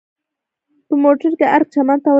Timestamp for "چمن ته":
1.73-2.07